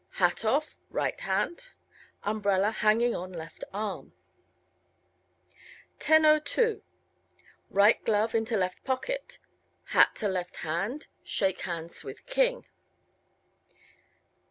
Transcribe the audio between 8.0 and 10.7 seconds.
glove into left pocket. Hat to left